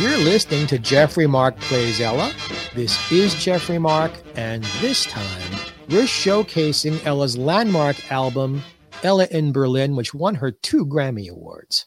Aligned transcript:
You're 0.00 0.18
listening 0.18 0.66
to 0.66 0.78
Jeffrey 0.78 1.26
Mark 1.26 1.58
Plays 1.58 2.02
Ella. 2.02 2.34
This 2.74 3.10
is 3.10 3.34
Jeffrey 3.34 3.78
Mark, 3.78 4.12
and 4.34 4.62
this 4.82 5.06
time 5.06 5.52
we're 5.88 6.02
showcasing 6.02 7.02
Ella's 7.06 7.38
landmark 7.38 8.12
album, 8.12 8.62
Ella 9.02 9.26
in 9.30 9.52
Berlin, 9.52 9.96
which 9.96 10.12
won 10.12 10.34
her 10.34 10.50
two 10.50 10.84
Grammy 10.84 11.30
Awards. 11.30 11.86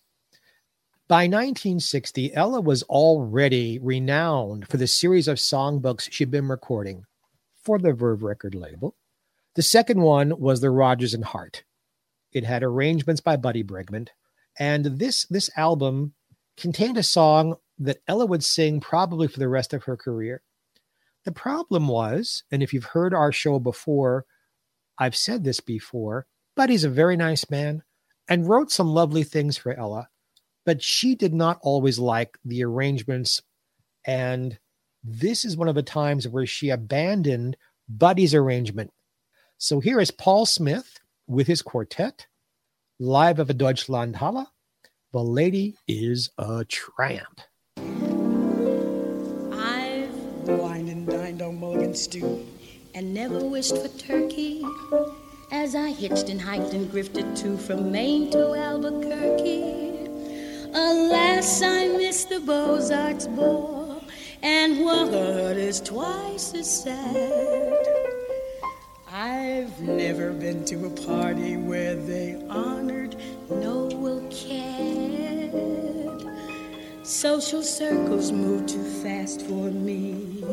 By 1.08 1.26
1960, 1.26 2.34
Ella 2.34 2.62
was 2.62 2.82
already 2.84 3.78
renowned 3.78 4.68
for 4.68 4.78
the 4.78 4.88
series 4.88 5.28
of 5.28 5.38
songbooks 5.38 6.12
she'd 6.12 6.32
been 6.32 6.48
recording 6.48 7.04
for 7.62 7.78
the 7.78 7.94
Verve 7.94 8.24
record 8.24 8.56
label. 8.56 8.96
The 9.54 9.62
second 9.62 10.02
one 10.02 10.40
was 10.40 10.62
the 10.62 10.72
Rodgers 10.72 11.14
and 11.14 11.26
Hart. 11.26 11.64
It 12.32 12.44
had 12.44 12.64
arrangements 12.64 13.22
by 13.22 13.36
Buddy 13.36 13.64
Bregman, 13.64 14.08
and 14.58 14.86
this 14.98 15.28
this 15.28 15.52
album 15.56 16.14
contained 16.58 16.98
a 16.98 17.04
song 17.04 17.56
that 17.80 18.02
Ella 18.08 18.26
would 18.26 18.44
sing 18.44 18.80
probably 18.80 19.28
for 19.28 19.40
the 19.40 19.50
rest 19.50 19.74
of 19.74 19.86
her 19.86 19.98
career. 19.98 20.42
The 21.26 21.32
problem 21.32 21.88
was, 21.88 22.44
and 22.52 22.62
if 22.62 22.74
you've 22.74 22.86
heard 22.86 23.14
our 23.14 23.32
show 23.32 23.60
before, 23.60 24.26
I've 24.98 25.16
said 25.16 25.44
this 25.44 25.60
before, 25.60 26.28
Buddy's 26.56 26.84
a 26.84 26.90
very 26.90 27.16
nice 27.16 27.50
man 27.50 27.84
and 28.28 28.48
wrote 28.48 28.72
some 28.72 28.88
lovely 28.88 29.24
things 29.24 29.58
for 29.58 29.74
Ella, 29.74 30.10
but 30.66 30.84
she 30.84 31.16
did 31.16 31.34
not 31.34 31.60
always 31.62 32.00
like 32.00 32.38
the 32.44 32.64
arrangements. 32.64 33.42
And 34.06 34.60
this 35.04 35.46
is 35.46 35.58
one 35.58 35.68
of 35.68 35.76
the 35.76 35.84
times 35.84 36.28
where 36.28 36.46
she 36.46 36.70
abandoned 36.70 37.58
Buddy's 37.88 38.36
arrangement. 38.36 38.92
So 39.58 39.80
here 39.80 40.00
is 40.00 40.12
Paul 40.12 40.46
Smith 40.46 41.00
with 41.28 41.48
his 41.48 41.62
quartet, 41.62 42.28
live 43.00 43.40
of 43.40 43.50
a 43.50 43.54
Deutschlandhalle. 43.54 44.48
The 45.12 45.24
lady 45.24 45.76
is 45.88 46.30
a 46.38 46.66
tramp. 46.66 47.42
Wined 50.58 50.90
and 50.90 51.08
dined 51.08 51.42
on 51.42 51.60
mulligan 51.60 51.94
stew, 51.96 52.46
and 52.94 53.14
never 53.14 53.40
wished 53.40 53.78
for 53.78 53.88
turkey. 53.98 54.66
As 55.52 55.74
I 55.76 55.92
hitched 55.92 56.30
and 56.30 56.40
hiked 56.40 56.74
and 56.74 56.92
grifted 56.92 57.36
too 57.38 57.58
from 57.58 57.92
Maine 57.92 58.30
to 58.32 58.54
Albuquerque. 58.54 60.08
Alas, 60.74 61.62
I 61.64 61.88
missed 61.88 62.30
the 62.30 62.40
Beaux-Arts 62.40 63.28
ball, 63.28 64.04
and 64.44 64.86
what 64.86 65.12
is 65.58 65.82
twice 65.82 66.54
as 66.54 66.84
sad. 66.84 67.88
I've 69.12 69.82
never 69.82 70.32
been 70.32 70.64
to 70.66 70.86
a 70.86 70.90
party 70.92 71.58
where 71.58 71.96
they 71.96 72.36
honored 72.48 73.16
Noel 73.50 74.22
Coward. 74.30 75.50
Social 77.04 77.64
circles 77.64 78.32
move 78.32 78.68
too 78.68 78.84
fast 79.04 79.42
for 79.44 79.72
me. 79.72 80.44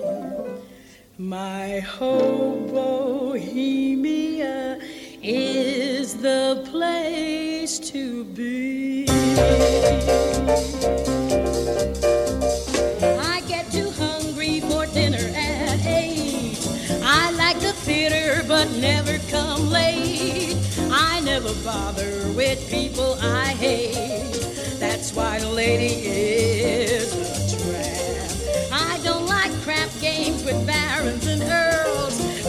My 1.18 1.82
hobohemia 1.84 4.80
is 5.20 6.16
the 6.16 6.64
place 6.70 7.80
to 7.90 8.22
be. 8.24 9.08
I 13.18 13.40
get 13.48 13.72
too 13.72 13.90
hungry 13.90 14.60
for 14.60 14.86
dinner 14.86 15.28
at 15.34 15.84
eight. 15.84 16.56
I 17.02 17.32
like 17.32 17.58
the 17.58 17.72
theater 17.72 18.44
but 18.46 18.70
never 18.72 19.18
come 19.28 19.70
late. 19.70 20.56
I 20.92 21.18
never 21.20 21.52
bother 21.64 22.30
with 22.34 22.64
people 22.70 23.18
I 23.20 23.54
hate. 23.64 24.40
That's 24.78 25.12
why 25.14 25.40
the 25.40 25.48
lady 25.48 25.86
is 25.86 26.55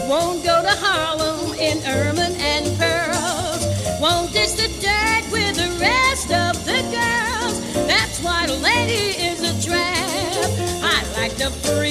Won't 0.08 0.42
go 0.42 0.62
to 0.62 0.70
Harlem 0.70 1.52
in 1.58 1.84
ermine 1.84 2.34
and 2.40 2.64
pearls. 2.78 4.00
Won't 4.00 4.32
dish 4.32 4.52
the 4.52 4.68
dirt 4.80 5.30
with 5.30 5.54
the 5.56 5.68
rest 5.78 6.32
of 6.32 6.64
the 6.64 6.80
girls. 6.88 7.60
That's 7.86 8.18
why 8.22 8.46
the 8.46 8.56
lady 8.56 9.20
is 9.20 9.40
a 9.44 9.52
tramp. 9.68 10.50
I 10.82 11.04
like 11.12 11.34
the 11.36 11.50
free, 11.50 11.87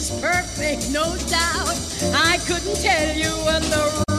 is 0.00 0.10
perfect, 0.22 0.90
no 0.90 1.14
doubt. 1.28 1.76
I 2.14 2.38
couldn't 2.46 2.76
tell 2.76 3.14
you 3.14 3.28
what 3.44 3.62
the 3.64 4.09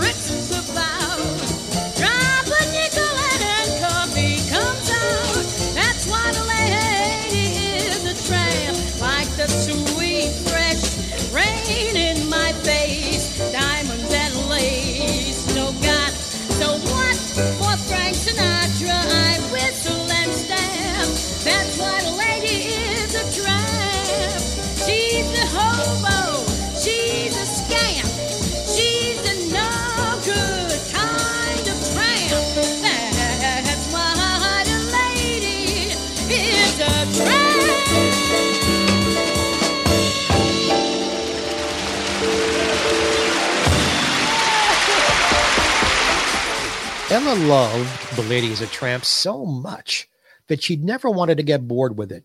Ella 47.11 47.35
loved 47.35 48.15
The 48.15 48.23
Lady 48.23 48.53
is 48.53 48.61
a 48.61 48.67
Tramp 48.67 49.03
so 49.03 49.45
much 49.45 50.07
that 50.47 50.63
she'd 50.63 50.85
never 50.85 51.09
wanted 51.09 51.35
to 51.35 51.43
get 51.43 51.67
bored 51.67 51.97
with 51.97 52.09
it. 52.09 52.23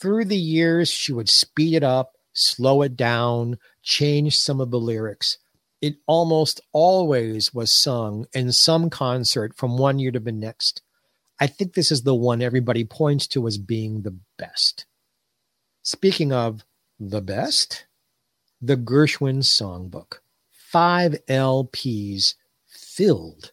Through 0.00 0.24
the 0.24 0.36
years, 0.36 0.88
she 0.88 1.12
would 1.12 1.28
speed 1.28 1.72
it 1.72 1.84
up, 1.84 2.14
slow 2.32 2.82
it 2.82 2.96
down, 2.96 3.60
change 3.80 4.36
some 4.36 4.60
of 4.60 4.72
the 4.72 4.80
lyrics. 4.80 5.38
It 5.80 5.98
almost 6.08 6.60
always 6.72 7.54
was 7.54 7.72
sung 7.72 8.26
in 8.34 8.50
some 8.50 8.90
concert 8.90 9.56
from 9.56 9.78
one 9.78 10.00
year 10.00 10.10
to 10.10 10.18
the 10.18 10.32
next. 10.32 10.82
I 11.38 11.46
think 11.46 11.74
this 11.74 11.92
is 11.92 12.02
the 12.02 12.16
one 12.16 12.42
everybody 12.42 12.82
points 12.82 13.28
to 13.28 13.46
as 13.46 13.56
being 13.56 14.02
the 14.02 14.18
best. 14.36 14.84
Speaking 15.84 16.32
of 16.32 16.64
the 16.98 17.20
best, 17.20 17.86
the 18.60 18.76
Gershwin 18.76 19.44
Songbook. 19.44 20.14
Five 20.50 21.24
LPs 21.28 22.34
filled 22.66 23.52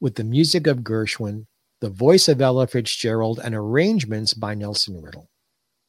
with 0.00 0.14
the 0.14 0.24
music 0.24 0.66
of 0.66 0.78
Gershwin, 0.78 1.46
the 1.80 1.90
voice 1.90 2.28
of 2.28 2.40
Ella 2.40 2.66
Fitzgerald, 2.66 3.40
and 3.42 3.54
arrangements 3.54 4.34
by 4.34 4.54
Nelson 4.54 5.00
Riddle. 5.00 5.30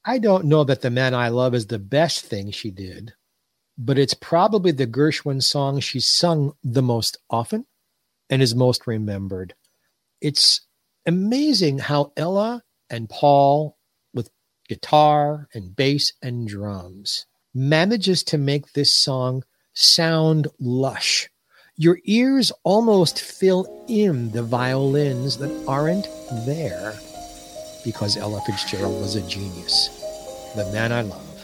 I 0.04 0.18
don't 0.18 0.46
know 0.46 0.64
that 0.64 0.82
The 0.82 0.90
Man 0.90 1.14
I 1.14 1.30
Love 1.30 1.54
is 1.54 1.68
the 1.68 1.80
best 1.80 2.26
thing 2.26 2.52
she 2.52 2.72
did, 2.72 3.14
but 3.78 3.98
it's 3.98 4.14
probably 4.14 4.72
the 4.72 4.88
Gershwin 4.88 5.42
song 5.42 5.80
she's 5.80 6.08
sung 6.08 6.54
the 6.64 6.82
most 6.82 7.18
often 7.30 7.66
and 8.30 8.42
is 8.42 8.56
most 8.56 8.88
remembered. 8.88 9.54
It's 10.22 10.62
amazing 11.06 11.80
how 11.80 12.14
Ella 12.16 12.64
and 12.90 13.10
Paul, 13.10 13.78
with 14.14 14.30
guitar 14.68 15.48
and 15.54 15.76
bass 15.76 16.14
and 16.22 16.48
drums, 16.48 17.26
manages 17.54 18.24
to 18.24 18.38
make 18.38 18.74
this 18.74 18.96
song 18.96 19.44
sound 19.74 20.48
lush. 20.60 21.30
Your 21.82 21.98
ears 22.04 22.52
almost 22.64 23.20
fill 23.20 23.66
in 23.88 24.30
the 24.34 24.44
violins 24.44 25.38
that 25.38 25.50
aren't 25.68 26.08
there 26.46 26.94
because 27.84 28.18
Ella 28.18 28.40
Fitzgerald 28.46 29.02
was 29.02 29.16
a 29.16 29.22
genius. 29.28 29.90
The 30.56 30.66
man 30.72 30.92
I 30.92 31.02
love. 31.02 31.40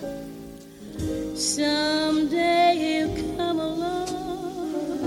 Someday 1.36 2.76
he'll 2.78 3.16
come 3.36 3.60
along, 3.60 5.02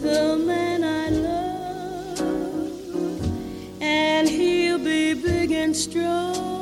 the 0.00 0.38
man 0.38 0.82
I 0.82 1.10
love, 1.10 2.22
and 3.82 4.26
he'll 4.26 4.78
be 4.78 5.12
big 5.12 5.52
and 5.52 5.76
strong, 5.76 6.61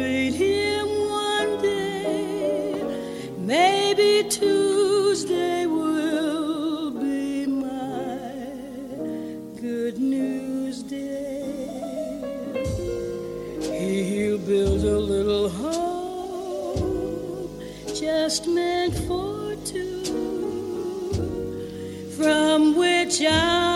meet 0.00 0.34
him 0.34 0.88
one 1.08 1.52
day, 1.60 2.82
maybe 3.38 4.28
Tuesday 4.28 5.66
will 5.66 6.90
be 6.90 7.46
my 7.46 8.18
good 9.60 9.98
news 9.98 10.82
day. 10.82 11.42
He'll 13.80 14.38
build 14.38 14.82
a 14.84 15.00
little 15.12 15.48
home 15.48 15.90
just 17.94 18.46
meant 18.48 18.94
for 19.06 19.54
two, 19.70 20.04
from 22.16 22.58
which 22.76 23.20
I'll 23.22 23.69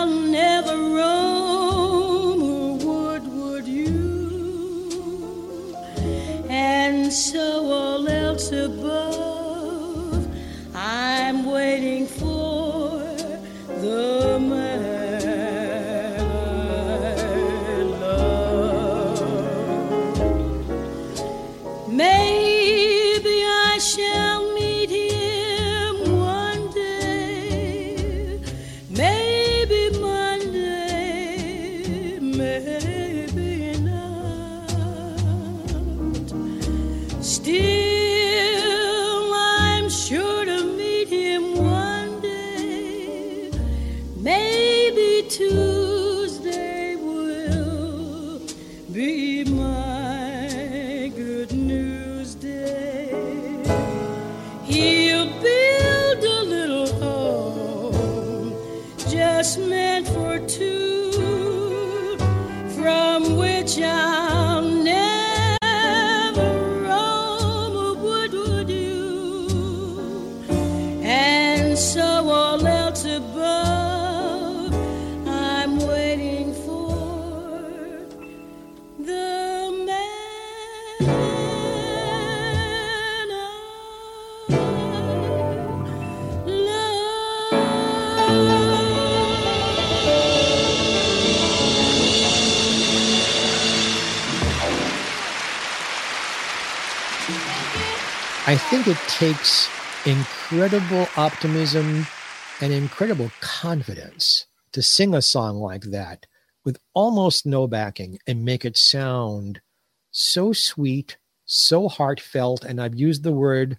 waiting 11.75 12.07
for 12.07 12.44
Maybe 45.27 45.84
think 98.69 98.87
it 98.87 98.97
takes 99.07 99.69
incredible 100.07 101.07
optimism 101.17 102.07
and 102.61 102.73
incredible 102.73 103.31
confidence 103.39 104.47
to 104.71 104.81
sing 104.81 105.13
a 105.13 105.21
song 105.21 105.57
like 105.57 105.83
that 105.83 106.25
with 106.63 106.79
almost 106.95 107.45
no 107.45 107.67
backing 107.67 108.17
and 108.25 108.43
make 108.43 108.65
it 108.65 108.75
sound 108.75 109.61
so 110.09 110.51
sweet, 110.51 111.17
so 111.45 111.87
heartfelt. 111.87 112.63
And 112.65 112.81
I've 112.81 112.95
used 112.95 113.21
the 113.21 113.33
word 113.33 113.77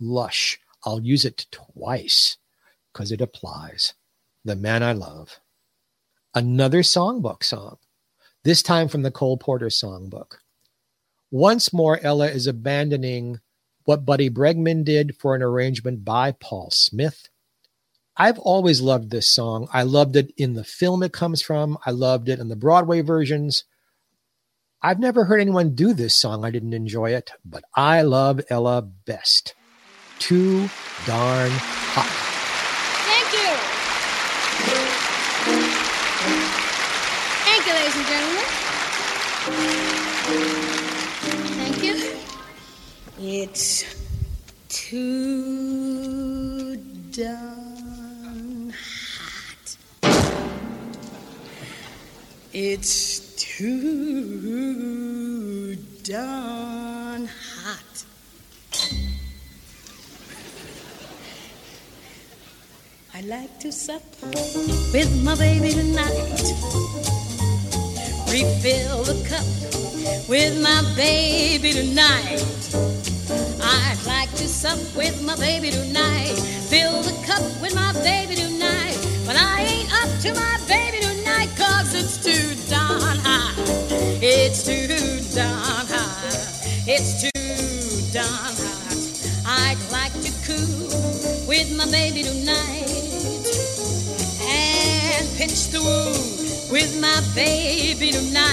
lush. 0.00 0.58
I'll 0.84 1.02
use 1.02 1.26
it 1.26 1.46
twice 1.50 2.38
because 2.92 3.12
it 3.12 3.20
applies. 3.20 3.92
The 4.42 4.56
Man 4.56 4.82
I 4.82 4.92
Love. 4.92 5.38
Another 6.34 6.80
songbook 6.80 7.44
song, 7.44 7.76
this 8.42 8.62
time 8.62 8.88
from 8.88 9.02
the 9.02 9.10
Cole 9.10 9.36
Porter 9.36 9.68
songbook. 9.68 10.38
Once 11.30 11.74
more, 11.74 12.00
Ella 12.02 12.28
is 12.28 12.46
abandoning 12.46 13.40
what 13.84 14.04
Buddy 14.04 14.30
Bregman 14.30 14.84
did 14.84 15.16
for 15.16 15.34
an 15.34 15.42
arrangement 15.42 16.04
by 16.04 16.32
Paul 16.32 16.70
Smith. 16.70 17.28
I've 18.16 18.38
always 18.38 18.80
loved 18.80 19.10
this 19.10 19.28
song. 19.28 19.68
I 19.72 19.82
loved 19.82 20.14
it 20.16 20.32
in 20.36 20.54
the 20.54 20.64
film 20.64 21.02
it 21.02 21.12
comes 21.12 21.42
from. 21.42 21.76
I 21.84 21.90
loved 21.90 22.28
it 22.28 22.38
in 22.38 22.48
the 22.48 22.56
Broadway 22.56 23.00
versions. 23.00 23.64
I've 24.80 25.00
never 25.00 25.24
heard 25.24 25.40
anyone 25.40 25.74
do 25.74 25.94
this 25.94 26.14
song. 26.20 26.44
I 26.44 26.50
didn't 26.50 26.74
enjoy 26.74 27.12
it, 27.12 27.32
but 27.44 27.64
I 27.74 28.02
love 28.02 28.40
Ella 28.50 28.82
best. 28.82 29.54
Too 30.18 30.68
darn 31.06 31.50
hot. 31.50 32.06
Thank 33.08 33.32
you. 33.32 33.48
Thank 40.78 40.83
It's 43.16 43.84
too 44.68 46.76
darn 47.12 48.72
hot. 48.72 49.76
It's 52.52 53.20
too 53.36 54.56
darn 56.02 57.28
hot. 57.28 58.04
I 63.14 63.20
like 63.20 63.60
to 63.60 63.70
sup 63.70 64.02
with 64.92 65.22
my 65.22 65.36
baby 65.36 65.70
tonight. 65.70 66.42
Refill 68.26 69.04
the 69.04 69.14
cup 69.28 69.46
with 70.28 70.60
my 70.60 70.82
baby 70.96 71.72
tonight. 71.72 72.93
I'd 73.74 73.98
like 74.06 74.30
to 74.36 74.46
sup 74.46 74.78
with 74.96 75.22
my 75.22 75.36
baby 75.36 75.70
tonight. 75.70 76.34
Fill 76.70 77.02
the 77.02 77.16
cup 77.26 77.42
with 77.60 77.74
my 77.74 77.92
baby 78.02 78.36
tonight. 78.36 78.96
But 79.26 79.36
I 79.36 79.62
ain't 79.62 79.90
up 80.00 80.10
to 80.22 80.30
my 80.34 80.56
baby 80.68 80.98
tonight, 81.00 81.50
cause 81.56 81.94
it's 81.94 82.16
too 82.22 82.54
darn 82.70 83.18
hot. 83.26 83.54
It's 84.22 84.62
too 84.64 84.86
darn 85.34 85.86
hot. 85.94 86.22
It's 86.86 87.22
too 87.22 88.12
darn 88.12 88.54
hot. 88.64 88.98
I'd 89.46 89.80
like 89.90 90.14
to 90.22 90.30
coo 90.46 91.48
with 91.48 91.76
my 91.76 91.90
baby 91.90 92.22
tonight. 92.22 92.90
And 94.46 95.26
pitch 95.36 95.68
the 95.74 95.80
woo 95.80 96.72
with 96.72 97.00
my 97.00 97.20
baby 97.34 98.12
tonight. 98.12 98.43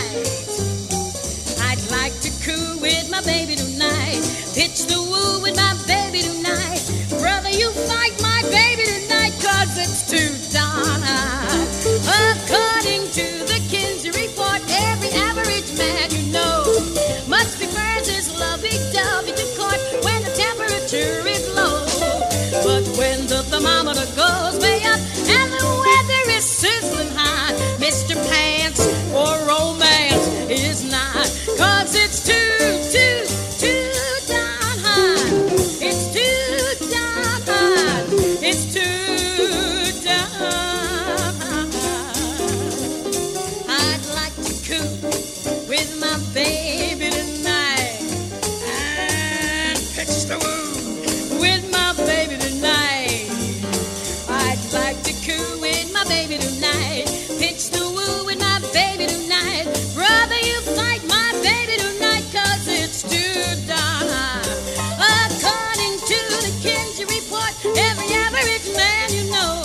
Every 67.64 68.10
average 68.14 68.68
man 68.76 69.14
you 69.14 69.32
know 69.32 69.62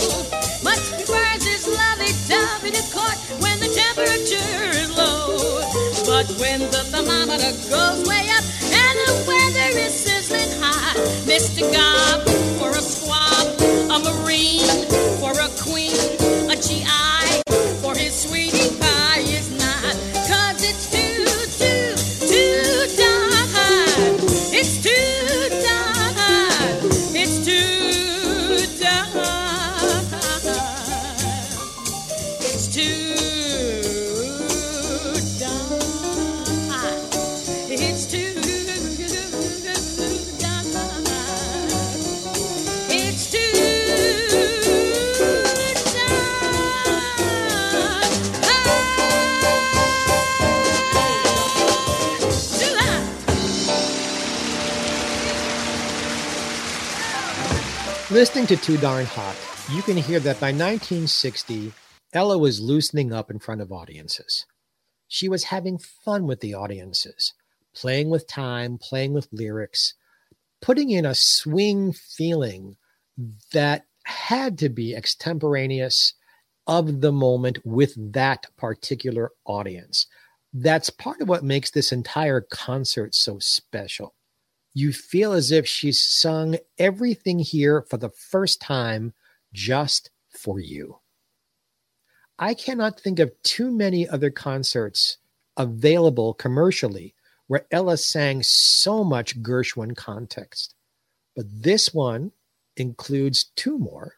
lovey-dovey 1.68 2.70
to 2.70 2.82
court 2.94 3.16
when 3.42 3.58
the 3.60 3.68
temperature 3.68 4.70
is 4.80 4.96
low. 4.96 5.36
But 6.06 6.26
when 6.40 6.60
the 6.70 6.82
thermometer 6.90 7.52
goes 7.68 8.06
way 8.08 8.28
up 8.30 8.44
and 8.62 8.96
the 9.06 9.14
weather 9.26 9.78
is 9.78 9.94
sizzling 9.94 10.60
hot, 10.60 10.96
Mr. 11.26 11.62
Gob 11.72 12.05
Listening 58.16 58.46
to 58.46 58.56
Too 58.56 58.78
Darn 58.78 59.04
Hot, 59.04 59.36
you 59.70 59.82
can 59.82 59.96
hear 59.98 60.18
that 60.20 60.40
by 60.40 60.46
1960, 60.46 61.70
Ella 62.16 62.38
was 62.38 62.62
loosening 62.62 63.12
up 63.12 63.30
in 63.30 63.38
front 63.38 63.60
of 63.60 63.70
audiences. 63.70 64.46
She 65.06 65.28
was 65.28 65.44
having 65.44 65.76
fun 65.76 66.26
with 66.26 66.40
the 66.40 66.54
audiences, 66.54 67.34
playing 67.74 68.08
with 68.08 68.26
time, 68.26 68.78
playing 68.78 69.12
with 69.12 69.28
lyrics, 69.32 69.92
putting 70.62 70.88
in 70.88 71.04
a 71.04 71.14
swing 71.14 71.92
feeling 71.92 72.78
that 73.52 73.84
had 74.04 74.56
to 74.60 74.70
be 74.70 74.96
extemporaneous 74.96 76.14
of 76.66 77.02
the 77.02 77.12
moment 77.12 77.58
with 77.66 77.92
that 78.14 78.46
particular 78.56 79.32
audience. 79.44 80.06
That's 80.54 80.88
part 80.88 81.20
of 81.20 81.28
what 81.28 81.44
makes 81.44 81.70
this 81.70 81.92
entire 81.92 82.40
concert 82.40 83.14
so 83.14 83.38
special. 83.40 84.14
You 84.72 84.94
feel 84.94 85.34
as 85.34 85.52
if 85.52 85.66
she's 85.66 86.02
sung 86.02 86.56
everything 86.78 87.40
here 87.40 87.84
for 87.90 87.98
the 87.98 88.08
first 88.30 88.62
time 88.62 89.12
just 89.52 90.10
for 90.30 90.58
you. 90.58 91.00
I 92.38 92.54
cannot 92.54 93.00
think 93.00 93.18
of 93.18 93.32
too 93.42 93.70
many 93.70 94.08
other 94.08 94.30
concerts 94.30 95.18
available 95.56 96.34
commercially 96.34 97.14
where 97.46 97.66
Ella 97.70 97.96
sang 97.96 98.42
so 98.42 99.04
much 99.04 99.42
Gershwin 99.42 99.96
context. 99.96 100.74
But 101.34 101.46
this 101.50 101.94
one 101.94 102.32
includes 102.76 103.44
two 103.56 103.78
more, 103.78 104.14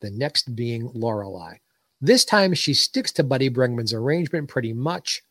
the 0.00 0.10
next 0.10 0.54
being 0.54 0.90
Lorelei. 0.92 1.58
This 2.00 2.24
time 2.24 2.52
she 2.52 2.74
sticks 2.74 3.12
to 3.12 3.24
Buddy 3.24 3.48
Bregman's 3.48 3.94
arrangement 3.94 4.48
pretty 4.48 4.72
much. 4.72 5.22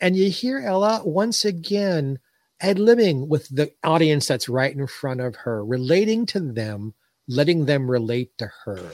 And 0.00 0.16
you 0.16 0.28
hear 0.30 0.58
Ella 0.58 1.02
once 1.04 1.44
again 1.44 2.18
ad 2.60 2.76
libbing 2.76 3.28
with 3.28 3.48
the 3.48 3.72
audience 3.82 4.26
that's 4.26 4.48
right 4.48 4.74
in 4.74 4.86
front 4.86 5.20
of 5.20 5.36
her, 5.36 5.64
relating 5.64 6.26
to 6.26 6.40
them, 6.40 6.94
letting 7.28 7.64
them 7.64 7.90
relate 7.90 8.36
to 8.38 8.50
her. 8.64 8.90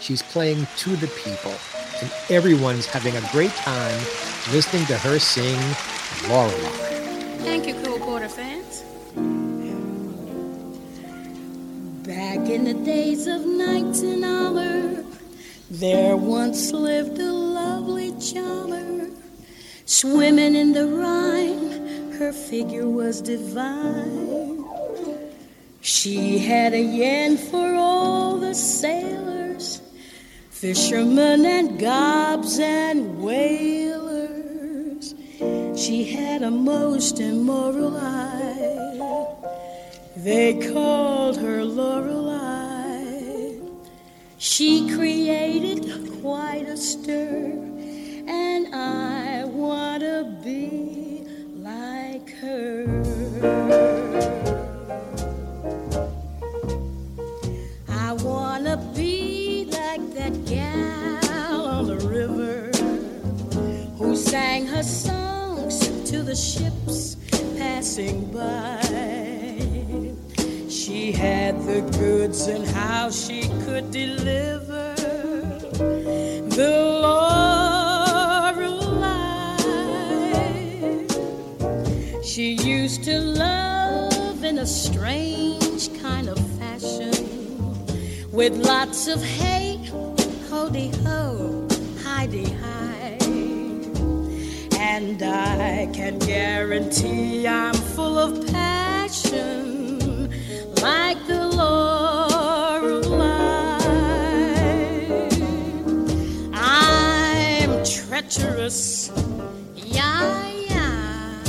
She's 0.00 0.22
playing 0.22 0.66
to 0.78 0.96
the 0.96 1.08
people, 1.08 1.52
and 2.02 2.12
everyone's 2.28 2.86
having 2.86 3.16
a 3.16 3.22
great 3.30 3.52
time 3.52 3.98
listening 4.50 4.84
to 4.86 4.98
her 4.98 5.18
sing 5.18 5.58
Lorelei. 6.28 6.92
Thank 7.44 7.66
you, 7.66 7.74
Cole 7.82 7.98
Porter 8.00 8.28
fans. 8.28 8.82
Back 12.06 12.48
in 12.50 12.64
the 12.64 12.74
days 12.74 13.26
of 13.28 13.46
Knights 13.46 14.02
and 14.02 14.24
Holler, 14.24 15.04
there 15.70 16.16
once 16.16 16.72
lived 16.72 17.18
a 17.18 17.32
lovely 17.32 18.12
charmer. 18.20 19.08
Swimming 19.86 20.56
in 20.56 20.72
the 20.72 20.86
Rhine, 20.88 22.12
her 22.18 22.32
figure 22.32 22.88
was 22.88 23.20
divine. 23.20 24.64
She 25.80 26.38
had 26.38 26.72
a 26.74 26.80
yen 26.80 27.36
for 27.36 27.74
all 27.74 28.38
the 28.38 28.54
sailors, 28.54 29.41
fishermen 30.62 31.44
and 31.44 31.76
gobs 31.80 32.60
and 32.60 33.18
whalers. 33.20 35.12
She 35.74 36.04
had 36.04 36.42
a 36.42 36.50
most 36.52 37.18
immoral 37.18 37.96
eye. 37.96 39.26
They 40.14 40.54
called 40.72 41.36
her 41.38 41.64
Lorelei. 41.64 43.54
She 44.38 44.88
created 44.94 45.82
quite 46.22 46.68
a 46.68 46.76
stir, 46.76 47.58
and 48.28 48.72
I 48.72 49.42
want 49.46 50.02
to 50.04 50.38
be 50.44 51.26
like 51.56 52.30
her. 52.36 52.81
The 66.32 66.38
ships 66.38 67.16
passing 67.58 68.24
by. 68.32 68.80
She 70.70 71.12
had 71.12 71.62
the 71.66 71.82
goods 71.98 72.46
and 72.46 72.66
how 72.68 73.10
she 73.10 73.42
could 73.64 73.90
deliver 73.90 74.94
the 76.58 76.74
Lorelei. 77.04 77.58
She 82.24 82.52
used 82.78 83.04
to 83.04 83.18
love 83.18 84.42
in 84.42 84.56
a 84.60 84.66
strange 84.66 85.92
kind 86.00 86.30
of 86.30 86.38
fashion 86.58 87.12
with 88.32 88.54
lots 88.56 89.06
of 89.06 89.22
hate, 89.22 89.86
ho-de 90.48 90.88
ho, 91.04 91.68
hi-de 92.02 92.44
hi. 92.44 92.61
And 94.94 95.22
I 95.22 95.88
can 95.94 96.18
guarantee 96.18 97.48
I'm 97.48 97.72
full 97.72 98.18
of 98.18 98.46
passion 98.52 100.30
like 100.82 101.26
the 101.26 101.48
Lorelei. 101.48 103.22
lecherous. 108.10 109.10
Yeah, 109.74 110.50
yeah. 110.68 111.42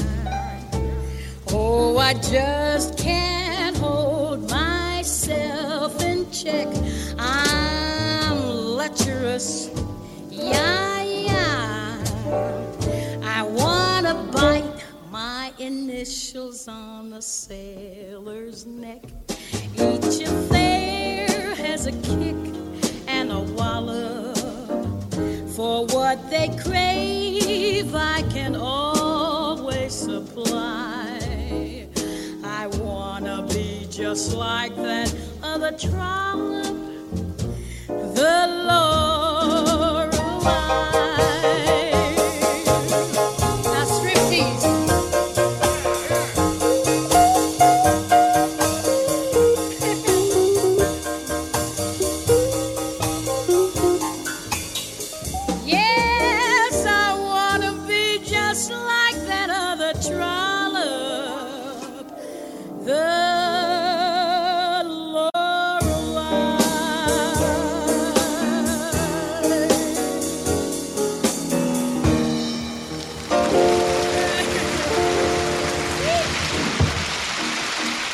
Oh, 1.51 1.97
I 1.97 2.13
just 2.13 2.97
can't 2.97 3.75
hold 3.77 4.49
myself 4.49 6.01
in 6.01 6.31
check. 6.31 6.67
I'm 7.19 8.39
lecherous. 8.77 9.69
Yeah. 10.29 10.92
Bite 14.33 14.83
my 15.11 15.51
initials 15.59 16.67
on 16.67 17.13
a 17.13 17.21
sailor's 17.21 18.65
neck. 18.65 19.03
Each 19.75 20.21
affair 20.27 21.27
has 21.55 21.85
a 21.85 21.91
kick 21.91 22.35
and 23.07 23.31
a 23.31 23.39
wallop. 23.39 24.37
For 25.55 25.85
what 25.85 26.29
they 26.31 26.49
crave, 26.63 27.93
I 27.93 28.23
can 28.33 28.55
always 28.55 29.93
supply. 29.93 31.87
I 32.43 32.67
wanna 32.81 33.45
be 33.49 33.85
just 33.89 34.33
like 34.33 34.75
that 34.77 35.13
other 35.43 35.71
trollop, 35.77 36.75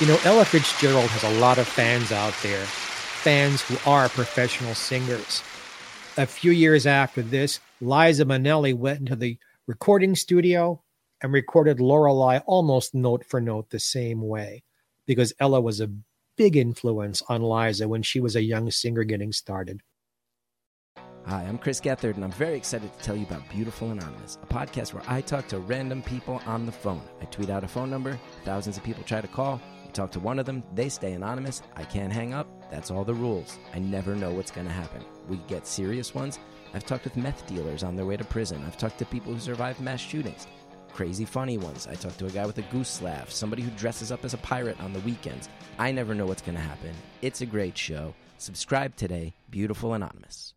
know, 0.10 0.20
Ella 0.24 0.44
Fitzgerald 0.44 1.08
has 1.12 1.24
a 1.24 1.40
lot 1.40 1.60
of 1.60 1.68
fans 1.68 2.12
out 2.12 2.34
there, 2.42 2.66
fans 2.66 3.62
who 3.62 3.78
are 3.88 4.10
professional 4.10 4.74
singers. 4.74 5.44
A 6.18 6.26
few 6.26 6.52
years 6.52 6.88
after 6.88 7.22
this, 7.22 7.60
Liza 7.80 8.26
Minnelli 8.26 8.74
went 8.74 9.02
into 9.02 9.16
the 9.16 9.38
recording 9.68 10.16
studio 10.16 10.82
and 11.22 11.32
recorded 11.32 11.80
Lorelei 11.80 12.40
almost 12.48 12.96
note 12.96 13.24
for 13.24 13.40
note 13.40 13.70
the 13.70 13.80
same 13.80 14.22
way 14.22 14.64
because 15.06 15.32
Ella 15.40 15.62
was 15.62 15.80
a 15.80 15.92
big 16.38 16.58
influence 16.58 17.22
on 17.30 17.44
Liza 17.44 17.88
when 17.88 18.02
she 18.02 18.20
was 18.20 18.36
a 18.36 18.42
young 18.42 18.72
singer 18.72 19.04
getting 19.04 19.32
started. 19.32 19.80
Hi, 21.26 21.44
I'm 21.44 21.60
Chris 21.60 21.80
Gethard, 21.80 22.16
and 22.16 22.24
I'm 22.24 22.32
very 22.32 22.58
excited 22.58 22.92
to 22.92 23.04
tell 23.04 23.16
you 23.16 23.28
about 23.28 23.48
Beautiful 23.50 23.92
Anonymous, 23.92 24.40
a 24.42 24.48
podcast 24.48 24.92
where 24.96 25.04
I 25.08 25.22
talk 25.22 25.48
to 25.50 25.60
random 25.60 26.02
people 26.02 26.42
on 26.48 26.66
the 26.66 26.72
phone. 26.72 27.04
I 27.22 27.26
tweet 27.26 27.52
out 27.52 27.64
a 27.64 27.68
phone 27.68 27.92
number, 27.92 28.20
thousands 28.44 28.78
of 28.78 28.84
people 28.84 29.04
try 29.04 29.22
to 29.22 29.28
call. 29.28 29.62
You 29.90 29.94
talk 29.94 30.12
to 30.12 30.20
one 30.20 30.38
of 30.38 30.46
them, 30.46 30.62
they 30.76 30.88
stay 30.88 31.14
anonymous. 31.14 31.64
I 31.76 31.84
can't 31.84 32.14
hang 32.14 32.32
up. 32.32 32.48
That's 32.70 32.92
all 32.92 33.04
the 33.04 33.16
rules. 33.16 33.58
I 33.74 33.80
never 33.80 34.14
know 34.16 34.32
what's 34.32 34.52
going 34.52 34.68
to 34.68 34.72
happen. 34.72 35.04
We 35.28 35.38
get 35.48 35.66
serious 35.66 36.14
ones. 36.14 36.38
I've 36.76 36.86
talked 36.86 37.06
with 37.06 37.18
meth 37.18 37.48
dealers 37.48 37.82
on 37.82 37.96
their 37.96 38.06
way 38.06 38.16
to 38.16 38.24
prison. 38.24 38.64
I've 38.68 38.78
talked 38.78 39.00
to 39.00 39.06
people 39.06 39.34
who 39.34 39.40
survived 39.40 39.80
mass 39.80 40.00
shootings. 40.00 40.46
Crazy 40.94 41.26
funny 41.26 41.58
ones. 41.58 41.88
I 41.88 41.96
talked 41.96 42.20
to 42.20 42.28
a 42.28 42.30
guy 42.30 42.46
with 42.46 42.60
a 42.60 42.62
goose 42.72 43.02
laugh, 43.02 43.32
somebody 43.32 43.64
who 43.64 43.72
dresses 43.72 44.12
up 44.12 44.24
as 44.24 44.36
a 44.36 44.38
pirate 44.38 44.80
on 44.80 44.94
the 44.94 45.00
weekends. 45.00 45.50
I 45.80 45.92
never 45.92 46.14
know 46.14 46.28
what's 46.28 46.44
going 46.44 46.58
to 46.58 46.62
happen. 46.62 46.92
It's 47.24 47.42
a 47.42 47.48
great 47.48 47.76
show. 47.76 48.14
Subscribe 48.38 48.96
today, 48.96 49.34
Beautiful 49.50 49.96
Anonymous. 49.96 50.54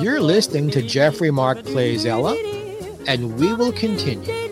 You're 0.00 0.22
listening 0.22 0.70
to 0.70 0.80
Jeffrey 0.80 1.30
Mark 1.30 1.64
Plays 1.64 2.06
Ella, 2.06 2.34
and 3.06 3.38
we 3.38 3.52
will 3.52 3.72
continue. 3.72 4.51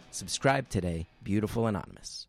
Subscribe 0.13 0.67
today, 0.67 1.07
Beautiful 1.23 1.67
Anonymous. 1.67 2.27